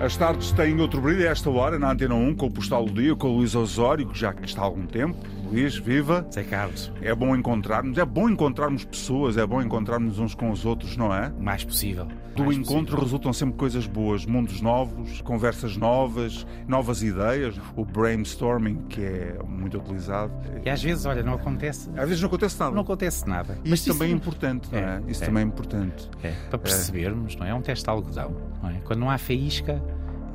As 0.00 0.16
tardes 0.16 0.52
têm 0.52 0.80
outro 0.80 1.00
brilho 1.00 1.26
a 1.26 1.32
esta 1.32 1.50
hora 1.50 1.76
na 1.76 1.90
Antena 1.90 2.14
1 2.14 2.36
com 2.36 2.46
o 2.46 2.50
Postal 2.50 2.84
do 2.84 2.92
Dia, 2.92 3.16
com 3.16 3.30
o 3.30 3.38
Luís 3.38 3.56
Osório, 3.56 4.06
que 4.06 4.16
já 4.16 4.30
aqui 4.30 4.44
está 4.44 4.62
há 4.62 4.64
algum 4.64 4.86
tempo. 4.86 5.18
Luís, 5.50 5.76
viva! 5.76 6.26
Zé 6.32 6.42
Carlos. 6.44 6.92
É 7.00 7.14
bom 7.14 7.34
encontrarmos, 7.34 7.96
é 7.96 8.04
bom 8.04 8.28
encontrarmos 8.28 8.84
pessoas, 8.84 9.36
é 9.36 9.46
bom 9.46 9.62
encontrarmos 9.62 10.18
uns 10.18 10.34
com 10.34 10.50
os 10.50 10.66
outros, 10.66 10.96
não 10.96 11.14
é? 11.14 11.28
O 11.38 11.42
mais 11.42 11.64
possível. 11.64 12.06
Do 12.36 12.44
mais 12.44 12.56
encontro 12.58 12.78
possível. 12.78 13.00
resultam 13.00 13.32
sempre 13.32 13.56
coisas 13.56 13.86
boas, 13.86 14.26
mundos 14.26 14.60
novos, 14.60 15.22
conversas 15.22 15.76
novas, 15.76 16.46
novas 16.66 17.02
ideias, 17.02 17.58
o 17.74 17.84
brainstorming, 17.84 18.82
que 18.88 19.00
é 19.00 19.38
muito 19.48 19.78
utilizado. 19.78 20.32
E 20.64 20.68
às 20.68 20.82
vezes, 20.82 21.06
olha, 21.06 21.22
não 21.22 21.34
acontece. 21.34 21.88
Às 21.96 22.08
vezes 22.08 22.20
não 22.20 22.28
acontece 22.28 22.60
nada. 22.60 22.74
Não 22.74 22.82
acontece 22.82 23.28
nada. 23.28 23.58
E 23.64 23.72
isso 23.72 23.90
também 23.92 24.10
é 24.12 24.14
importante, 24.14 24.68
não 24.70 24.78
é? 24.78 24.82
É, 24.82 25.10
Isso 25.10 25.22
é. 25.22 25.26
também 25.26 25.42
é 25.42 25.46
importante. 25.46 26.10
É, 26.22 26.32
para 26.50 26.58
percebermos, 26.58 27.36
não 27.36 27.46
é? 27.46 27.50
É 27.50 27.54
um 27.54 27.62
teste 27.62 27.84
de 27.84 27.90
algodão. 27.90 28.36
Não 28.62 28.70
é? 28.70 28.80
Quando 28.84 29.00
não 29.00 29.10
há 29.10 29.16
faísca, 29.16 29.82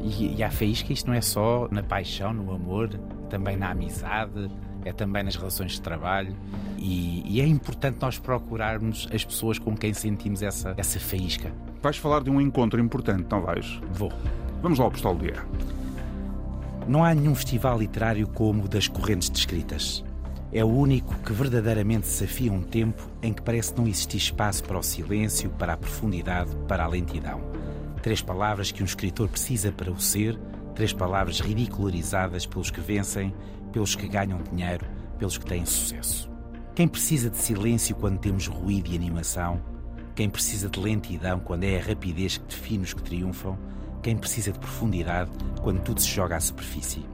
e, 0.00 0.36
e 0.36 0.42
há 0.42 0.50
faísca, 0.50 0.92
isto 0.92 1.06
não 1.06 1.14
é 1.14 1.20
só 1.20 1.66
na 1.70 1.82
paixão, 1.82 2.32
no 2.32 2.52
amor, 2.52 2.90
também 3.28 3.56
na 3.56 3.70
amizade, 3.70 4.50
é 4.88 4.92
também 4.92 5.22
nas 5.22 5.36
relações 5.36 5.72
de 5.72 5.80
trabalho. 5.80 6.34
E, 6.76 7.22
e 7.26 7.40
é 7.40 7.46
importante 7.46 7.98
nós 8.00 8.18
procurarmos 8.18 9.08
as 9.12 9.24
pessoas 9.24 9.58
com 9.58 9.76
quem 9.76 9.92
sentimos 9.92 10.42
essa, 10.42 10.74
essa 10.76 10.98
faísca. 10.98 11.52
Vais 11.82 11.96
falar 11.96 12.22
de 12.22 12.30
um 12.30 12.40
encontro 12.40 12.80
importante, 12.80 13.26
não 13.30 13.42
vais? 13.42 13.80
Vou. 13.92 14.12
Vamos 14.62 14.78
lá 14.78 14.86
ao 14.86 14.90
Postal 14.90 15.14
do 15.14 15.24
Dia. 15.24 15.44
Não 16.86 17.04
há 17.04 17.14
nenhum 17.14 17.34
festival 17.34 17.78
literário 17.78 18.26
como 18.26 18.64
o 18.64 18.68
das 18.68 18.88
correntes 18.88 19.28
descritas. 19.28 20.02
É 20.50 20.64
o 20.64 20.68
único 20.68 21.14
que 21.16 21.32
verdadeiramente 21.32 22.06
desafia 22.06 22.50
um 22.50 22.62
tempo 22.62 23.06
em 23.22 23.34
que 23.34 23.42
parece 23.42 23.76
não 23.76 23.86
existir 23.86 24.16
espaço 24.16 24.64
para 24.64 24.78
o 24.78 24.82
silêncio, 24.82 25.50
para 25.50 25.74
a 25.74 25.76
profundidade, 25.76 26.50
para 26.66 26.84
a 26.84 26.88
lentidão. 26.88 27.42
Três 28.02 28.22
palavras 28.22 28.72
que 28.72 28.82
um 28.82 28.86
escritor 28.86 29.28
precisa 29.28 29.70
para 29.70 29.92
o 29.92 30.00
ser, 30.00 30.38
três 30.78 30.92
palavras 30.92 31.40
ridicularizadas 31.40 32.46
pelos 32.46 32.70
que 32.70 32.80
vencem, 32.80 33.34
pelos 33.72 33.96
que 33.96 34.06
ganham 34.06 34.40
dinheiro, 34.44 34.86
pelos 35.18 35.36
que 35.36 35.44
têm 35.44 35.66
sucesso. 35.66 36.30
Quem 36.72 36.86
precisa 36.86 37.28
de 37.28 37.36
silêncio 37.36 37.96
quando 37.96 38.20
temos 38.20 38.46
ruído 38.46 38.88
e 38.88 38.94
animação? 38.94 39.60
Quem 40.14 40.30
precisa 40.30 40.68
de 40.68 40.78
lentidão 40.78 41.40
quando 41.40 41.64
é 41.64 41.80
a 41.80 41.84
rapidez 41.84 42.36
que 42.36 42.44
define 42.44 42.84
os 42.84 42.94
que 42.94 43.02
triunfam? 43.02 43.58
Quem 44.04 44.16
precisa 44.16 44.52
de 44.52 44.58
profundidade 44.60 45.32
quando 45.62 45.82
tudo 45.82 46.00
se 46.00 46.06
joga 46.06 46.36
à 46.36 46.40
superfície? 46.40 47.04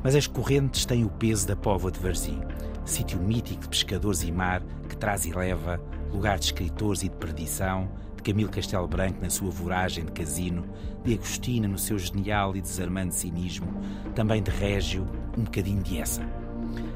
Mas 0.00 0.14
as 0.14 0.28
correntes 0.28 0.86
têm 0.86 1.04
o 1.04 1.10
peso 1.10 1.44
da 1.48 1.56
Póvoa 1.56 1.90
de 1.90 1.98
Varzim, 1.98 2.40
sítio 2.84 3.18
mítico 3.18 3.62
de 3.62 3.68
pescadores 3.68 4.22
e 4.22 4.30
mar 4.30 4.62
que 4.88 4.96
traz 4.96 5.26
e 5.26 5.32
leva, 5.32 5.80
lugar 6.12 6.38
de 6.38 6.46
escritores 6.46 7.02
e 7.02 7.08
de 7.08 7.16
perdição, 7.16 7.88
de 8.16 8.22
Camilo 8.22 8.50
Castelo 8.50 8.86
Branco 8.86 9.20
na 9.20 9.30
sua 9.30 9.50
voragem 9.50 10.04
de 10.04 10.12
casino, 10.12 10.64
de 11.04 11.14
Agostina 11.14 11.66
no 11.66 11.78
seu 11.78 11.98
genial 11.98 12.54
e 12.54 12.60
desarmante 12.60 13.14
cinismo, 13.14 13.66
também 14.14 14.42
de 14.42 14.50
Régio, 14.50 15.08
um 15.36 15.44
bocadinho 15.44 15.82
de 15.82 15.98
essa. 15.98 16.41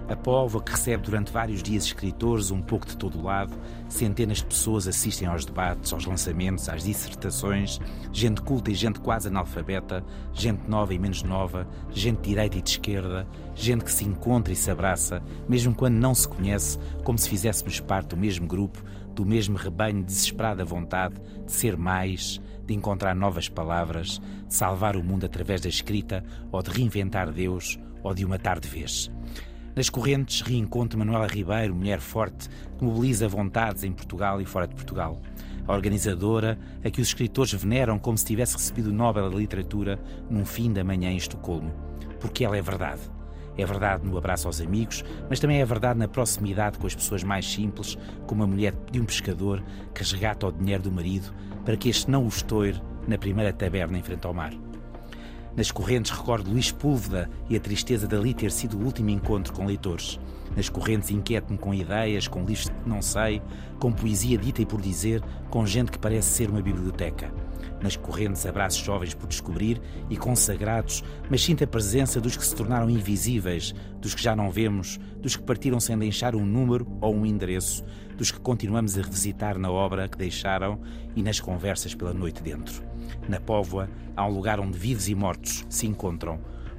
A 0.08 0.14
Póvoa, 0.14 0.62
que 0.62 0.70
recebe 0.70 1.02
durante 1.02 1.32
vários 1.32 1.62
dias 1.62 1.84
escritores, 1.84 2.50
um 2.50 2.62
pouco 2.62 2.86
de 2.86 2.96
todo 2.96 3.19
o 3.19 3.24
lado, 3.24 3.52
centenas 3.88 4.38
de 4.38 4.46
pessoas 4.46 4.86
assistem 4.86 5.27
aos 5.27 5.44
debates, 5.44 5.92
aos 5.92 6.05
lançamentos, 6.05 6.68
às 6.68 6.84
dissertações, 6.84 7.80
gente 8.12 8.41
culta 8.41 8.70
e 8.70 8.74
gente 8.74 9.00
quase 9.00 9.28
analfabeta, 9.28 10.05
gente 10.33 10.68
nova 10.68 10.94
e 10.94 10.98
menos 10.98 11.22
nova, 11.22 11.66
gente 11.91 12.20
de 12.20 12.28
direita 12.28 12.58
e 12.58 12.62
de 12.62 12.70
esquerda, 12.70 13.27
gente 13.55 13.84
que 13.84 13.92
se 13.92 14.05
encontra 14.05 14.52
e 14.52 14.56
se 14.56 14.70
abraça, 14.70 15.20
mesmo 15.48 15.74
quando 15.74 15.96
não 15.96 16.14
se 16.14 16.28
conhece, 16.28 16.78
como 17.02 17.18
se 17.18 17.28
fizéssemos 17.28 17.80
parte 17.80 18.11
do 18.11 18.16
mesmo 18.16 18.46
grupo, 18.46 18.83
do 19.14 19.24
mesmo 19.24 19.56
rebanho 19.56 20.01
de 20.01 20.05
desesperada 20.05 20.64
vontade 20.64 21.14
de 21.45 21.51
ser 21.51 21.77
mais, 21.77 22.40
de 22.64 22.74
encontrar 22.74 23.14
novas 23.14 23.48
palavras, 23.48 24.20
de 24.46 24.55
salvar 24.55 24.96
o 24.96 25.02
mundo 25.02 25.24
através 25.24 25.61
da 25.61 25.68
escrita, 25.68 26.22
ou 26.52 26.62
de 26.62 26.70
reinventar 26.70 27.33
Deus, 27.33 27.78
ou 28.02 28.14
de 28.14 28.24
o 28.24 28.28
matar 28.28 28.61
de 28.61 28.68
vez. 28.68 29.11
Nas 29.77 29.91
correntes, 29.91 30.41
reencontro 30.41 30.98
Manuela 30.98 31.27
Ribeiro, 31.27 31.75
mulher 31.75 32.01
forte, 32.01 32.48
que 32.79 32.83
mobiliza 32.83 33.29
vontades 33.29 33.85
em 33.85 33.92
Portugal 33.92 34.41
e 34.41 34.47
fora 34.47 34.67
de 34.67 34.75
Portugal. 34.75 35.20
A 35.69 35.75
organizadora, 35.75 36.59
a 36.83 36.89
que 36.89 37.03
os 37.03 37.09
escritores 37.09 37.53
veneram 37.53 37.98
como 37.98 38.17
se 38.17 38.25
tivesse 38.25 38.57
recebido 38.57 38.89
o 38.89 38.92
Nobel 38.95 39.29
da 39.29 39.37
Literatura 39.37 40.01
num 40.31 40.47
fim 40.47 40.73
da 40.73 40.83
manhã 40.83 41.11
em 41.11 41.19
Estocolmo. 41.19 41.75
Porque 42.19 42.42
ela 42.42 42.57
é 42.57 42.63
verdade. 42.63 43.03
É 43.59 43.67
verdade 43.67 44.07
no 44.07 44.17
abraço 44.17 44.47
aos 44.47 44.63
amigos, 44.63 45.05
mas 45.29 45.41
também 45.41 45.61
é 45.61 45.64
verdade 45.67 45.98
na 45.98 46.08
proximidade 46.08 46.79
com 46.79 46.87
as 46.87 46.95
pessoas 46.95 47.23
mais 47.23 47.45
simples, 47.45 47.98
como 48.27 48.45
a 48.45 48.47
mulher 48.47 48.73
de 48.91 48.98
um 48.98 49.05
pescador 49.05 49.63
que 49.93 50.01
resgata 50.01 50.47
o 50.47 50.53
dinheiro 50.53 50.85
do 50.85 50.93
marido 50.93 51.35
para 51.67 51.77
que 51.77 51.91
este 51.91 52.11
não 52.11 52.25
o 52.25 52.29
estoure 52.29 52.81
na 53.07 53.19
primeira 53.19 53.53
taberna 53.53 53.98
em 53.98 54.03
frente 54.03 54.27
ao 54.27 54.33
mar. 54.33 54.55
Nas 55.56 55.70
correntes 55.70 56.11
recordo 56.11 56.50
Luís 56.50 56.70
Púlveda 56.70 57.30
e 57.48 57.56
a 57.56 57.61
tristeza 57.61 58.06
dali 58.06 58.34
ter 58.34 58.52
sido 58.52 58.77
o 58.77 58.84
último 58.84 59.08
encontro 59.08 59.55
com 59.55 59.64
leitores. 59.64 60.20
Nas 60.55 60.68
correntes 60.68 61.11
inquieto-me 61.11 61.56
com 61.56 61.72
ideias, 61.72 62.28
com 62.28 62.44
livros 62.44 62.68
que 62.68 62.89
não 62.89 63.00
sei, 63.00 63.40
com 63.78 63.90
poesia 63.90 64.36
dita 64.36 64.61
e 64.61 64.66
por 64.66 64.83
dizer, 64.83 65.22
com 65.48 65.64
gente 65.64 65.90
que 65.90 65.98
parece 65.98 66.28
ser 66.28 66.50
uma 66.50 66.61
biblioteca. 66.61 67.33
Nas 67.80 67.96
correntes 67.96 68.45
abraços 68.45 68.84
jovens 68.84 69.14
por 69.14 69.27
descobrir 69.27 69.80
e 70.11 70.16
consagrados, 70.18 71.02
mas 71.30 71.42
sinto 71.42 71.64
a 71.64 71.66
presença 71.66 72.20
dos 72.20 72.36
que 72.36 72.45
se 72.45 72.55
tornaram 72.55 72.90
invisíveis, 72.90 73.74
dos 73.98 74.14
que 74.14 74.22
já 74.22 74.36
não 74.36 74.50
vemos, 74.50 75.00
dos 75.22 75.36
que 75.36 75.42
partiram 75.42 75.80
sem 75.80 75.96
deixar 75.96 76.36
um 76.36 76.45
número 76.45 76.86
ou 77.00 77.14
um 77.14 77.24
endereço, 77.24 77.83
dos 78.16 78.30
que 78.30 78.40
continuamos 78.40 78.98
a 78.98 79.02
revisitar 79.02 79.58
na 79.58 79.70
obra 79.70 80.06
que 80.06 80.18
deixaram 80.18 80.78
e 81.14 81.22
nas 81.22 81.40
conversas 81.40 81.95
pela 81.95 82.12
noite 82.12 82.42
dentro. 82.42 82.83
Na 83.28 83.40
Póvoa 83.40 83.89
há 84.17 84.27
um 84.27 84.33
lugar 84.33 84.61
onde 84.61 84.78
vivos 84.78 85.08
e 85.08 85.14
mortos 85.14 85.64
se 85.68 85.86
encontram, 85.86 86.39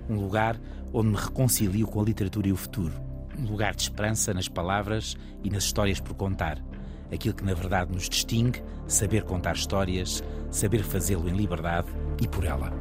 um 0.10 0.16
lugar 0.16 0.60
onde 0.94 1.10
me 1.10 1.18
reconcilio 1.18 1.88
com 1.88 2.02
a 2.02 2.04
literatura 2.04 2.48
e 2.48 2.52
o 2.52 2.58
futuro, 2.58 2.94
um 3.38 3.46
lugar 3.46 3.76
de 3.76 3.84
esperança 3.84 4.34
nas 4.34 4.48
palavras 4.48 5.18
e 5.44 5.50
nas 5.50 5.64
histórias 5.64 6.00
por 6.00 6.14
contar. 6.14 6.62
Aquilo 7.12 7.36
que 7.36 7.44
na 7.44 7.54
verdade 7.54 7.94
nos 7.94 8.10
distingue, 8.10 8.62
saber 8.88 9.24
contar 9.24 9.56
histórias, 9.56 10.24
saber 10.50 10.84
fazê-lo 10.84 11.30
em 11.30 11.36
liberdade 11.36 11.88
e 12.22 12.28
por 12.28 12.44
ela. 12.44 12.74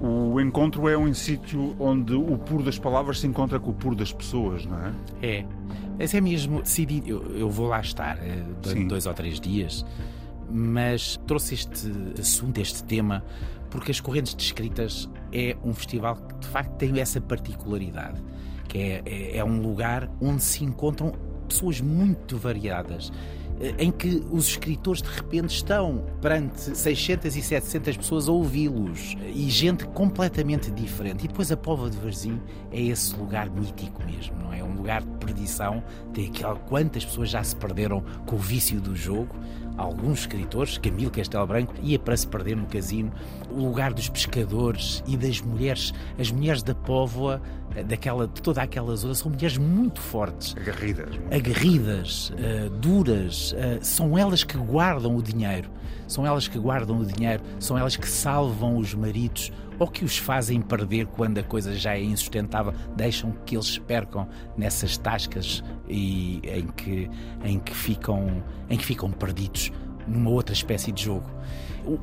O 0.00 0.40
encontro 0.40 0.88
é 0.88 0.96
um 0.96 1.12
sítio 1.12 1.76
onde 1.78 2.14
o 2.14 2.38
puro 2.38 2.62
das 2.62 2.78
palavras 2.78 3.20
se 3.20 3.26
encontra 3.26 3.60
com 3.60 3.70
o 3.70 3.74
puro 3.74 3.94
das 3.94 4.10
pessoas, 4.10 4.64
não 4.64 4.78
é? 4.78 4.92
É, 5.20 5.46
mas 5.98 6.14
é 6.14 6.20
mesmo 6.22 6.62
decidido. 6.62 7.06
Eu, 7.06 7.36
eu 7.36 7.50
vou 7.50 7.68
lá 7.68 7.80
estar 7.80 8.16
eh, 8.16 8.42
dois, 8.62 8.88
dois 8.88 9.06
ou 9.06 9.12
três 9.12 9.38
dias, 9.38 9.84
mas 10.50 11.18
trouxe 11.26 11.54
este 11.54 11.90
assunto, 12.18 12.58
este 12.58 12.82
tema, 12.84 13.24
porque 13.70 13.90
as 13.90 14.00
Correntes 14.00 14.34
Descritas 14.34 15.08
é 15.32 15.56
um 15.64 15.72
festival 15.72 16.16
que 16.16 16.34
de 16.40 16.46
facto 16.48 16.72
tem 16.76 17.00
essa 17.00 17.20
particularidade, 17.20 18.20
que 18.68 18.78
é, 18.78 19.02
é, 19.06 19.36
é 19.38 19.44
um 19.44 19.60
lugar 19.60 20.10
onde 20.20 20.42
se 20.42 20.64
encontram 20.64 21.12
pessoas 21.48 21.80
muito 21.80 22.36
variadas. 22.36 23.12
eh, 23.60 23.74
Em 23.78 23.90
que 23.92 24.24
os 24.30 24.46
escritores 24.48 25.02
de 25.02 25.08
repente 25.08 25.50
estão 25.54 26.04
perante 26.20 26.76
600 26.76 27.36
e 27.36 27.42
700 27.42 27.96
pessoas 27.96 28.28
a 28.28 28.32
ouvi-los 28.32 29.16
e 29.34 29.50
gente 29.50 29.84
completamente 29.88 30.70
diferente. 30.70 31.24
E 31.24 31.28
depois 31.28 31.50
a 31.52 31.56
Póvoa 31.56 31.90
de 31.90 31.96
Varzim 31.98 32.40
é 32.72 32.80
esse 32.80 33.14
lugar 33.16 33.50
mítico 33.50 34.02
mesmo, 34.04 34.36
não 34.38 34.52
é? 34.52 34.62
Um 34.64 34.74
lugar 34.76 35.02
de 35.02 35.10
perdição. 35.24 35.82
Tem 36.14 36.28
aquela 36.28 36.56
quantas 36.56 37.04
pessoas 37.04 37.30
já 37.30 37.42
se 37.42 37.54
perderam 37.54 38.02
com 38.24 38.36
o 38.36 38.38
vício 38.38 38.80
do 38.80 38.96
jogo 38.96 39.34
alguns 39.76 40.20
escritores, 40.20 40.78
Camilo 40.78 41.10
Castelo 41.10 41.46
Branco, 41.46 41.74
ia 41.82 41.98
para 41.98 42.16
se 42.16 42.26
perder 42.26 42.56
no 42.56 42.66
casino, 42.66 43.12
o 43.50 43.64
lugar 43.64 43.92
dos 43.92 44.08
pescadores 44.08 45.02
e 45.06 45.16
das 45.16 45.40
mulheres, 45.40 45.92
as 46.18 46.30
mulheres 46.30 46.62
da 46.62 46.74
Póvoa, 46.74 47.40
eh, 47.74 47.82
daquela, 47.82 48.26
de 48.26 48.40
toda 48.42 48.62
aquela 48.62 48.94
zona, 48.96 49.14
são 49.14 49.30
mulheres 49.30 49.56
muito 49.56 50.00
fortes, 50.00 50.56
Agarridas. 50.56 51.08
aguerridas, 51.30 52.32
eh, 52.38 52.68
duras, 52.80 53.54
eh, 53.56 53.78
são 53.82 54.16
elas 54.16 54.44
que 54.44 54.56
guardam 54.56 55.16
o 55.16 55.22
dinheiro, 55.22 55.70
são 56.06 56.26
elas 56.26 56.48
que 56.48 56.58
guardam 56.58 56.98
o 56.98 57.04
dinheiro, 57.04 57.42
são 57.58 57.78
elas 57.78 57.96
que 57.96 58.08
salvam 58.08 58.76
os 58.76 58.94
maridos 58.94 59.52
ou 59.80 59.88
que 59.88 60.04
os 60.04 60.18
fazem 60.18 60.60
perder 60.60 61.06
quando 61.06 61.38
a 61.38 61.42
coisa 61.42 61.74
já 61.74 61.96
é 61.96 62.02
insustentável, 62.02 62.74
deixam 62.94 63.32
que 63.46 63.56
eles 63.56 63.78
percam 63.78 64.28
nessas 64.56 64.98
tascas 64.98 65.64
e 65.88 66.42
em 66.44 66.66
que, 66.66 67.10
em 67.42 67.58
que, 67.58 67.74
ficam, 67.74 68.42
em 68.68 68.76
que 68.76 68.84
ficam 68.84 69.10
perdidos 69.10 69.69
numa 70.10 70.30
outra 70.30 70.52
espécie 70.52 70.92
de 70.92 71.04
jogo. 71.04 71.30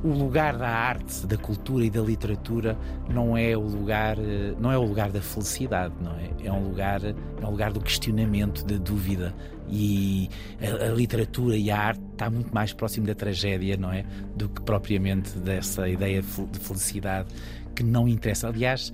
O, 0.04 0.10
lugar 0.10 0.58
da 0.58 0.68
arte, 0.68 1.28
da 1.28 1.38
cultura 1.38 1.86
e 1.86 1.90
da 1.90 2.02
literatura 2.02 2.76
não 3.08 3.38
é 3.38 3.56
o 3.56 3.62
lugar, 3.62 4.18
eh, 4.18 4.56
não 4.60 4.72
é 4.72 4.78
o 4.78 4.84
lugar 4.84 5.12
da 5.12 5.22
felicidade, 5.22 5.94
não 6.02 6.14
é? 6.14 6.30
É 6.44 6.52
um 6.52 6.64
lugar, 6.64 7.00
é 7.06 7.14
um 7.46 7.52
lugar 7.52 7.72
do 7.72 7.80
questionamento, 7.80 8.66
da 8.66 8.76
dúvida. 8.78 9.36
E 9.70 10.30
a, 10.60 10.86
a 10.86 10.90
literatura 10.94 11.56
e 11.56 11.70
a 11.70 11.78
arte 11.78 12.02
está 12.12 12.28
muito 12.28 12.54
mais 12.54 12.74
próximo 12.74 13.06
da 13.06 13.14
tragédia, 13.14 13.78
não 13.78 13.92
é? 13.92 14.04
Do 14.36 14.50
que 14.50 14.62
propriamente 14.64 15.38
dessa 15.38 15.88
ideia 15.88 16.22
de 16.22 16.28
fel- 16.28 16.48
de 16.48 16.60
felicidade 16.60 17.28
que 17.76 17.84
não 17.84 18.08
interessa. 18.08 18.48
Aliás, 18.48 18.92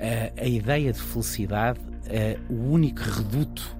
a, 0.00 0.42
a 0.42 0.46
ideia 0.46 0.94
de 0.94 1.00
felicidade, 1.00 1.78
eh, 2.06 2.38
o 2.48 2.72
único 2.72 3.00
reduto 3.00 3.76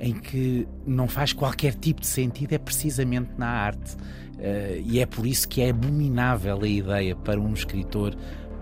em 0.00 0.12
que 0.14 0.66
não 0.86 1.08
faz 1.08 1.32
qualquer 1.32 1.74
tipo 1.74 2.00
de 2.00 2.06
sentido 2.06 2.52
é 2.52 2.58
precisamente 2.58 3.30
na 3.38 3.48
arte. 3.48 3.94
Uh, 3.94 4.82
e 4.84 5.00
é 5.00 5.06
por 5.06 5.26
isso 5.26 5.48
que 5.48 5.62
é 5.62 5.70
abominável 5.70 6.60
a 6.62 6.68
ideia 6.68 7.16
para 7.16 7.40
um 7.40 7.52
escritor, 7.54 8.14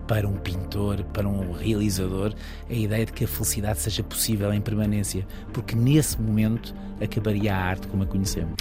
para 0.07 0.27
um 0.27 0.37
pintor, 0.37 1.03
para 1.05 1.27
um 1.27 1.51
realizador, 1.51 2.33
a 2.69 2.73
ideia 2.73 3.05
de 3.05 3.13
que 3.13 3.23
a 3.23 3.27
felicidade 3.27 3.79
seja 3.79 4.03
possível 4.03 4.53
em 4.53 4.61
permanência, 4.61 5.25
porque 5.51 5.75
nesse 5.75 6.21
momento 6.21 6.73
acabaria 7.01 7.55
a 7.55 7.57
arte 7.57 7.87
como 7.87 8.03
a 8.03 8.05
conhecemos. 8.05 8.55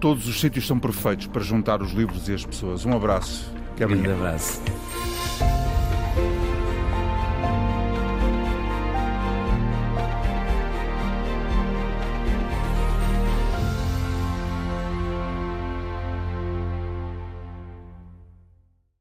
Todos 0.00 0.28
os 0.28 0.40
sítios 0.40 0.66
são 0.66 0.78
perfeitos 0.78 1.26
para 1.26 1.42
juntar 1.42 1.82
os 1.82 1.92
livros 1.92 2.28
e 2.28 2.34
as 2.34 2.44
pessoas. 2.44 2.84
Um 2.84 2.92
abraço. 2.92 3.50
Um 3.72 3.76
grande 3.76 4.10
abraço. 4.10 4.60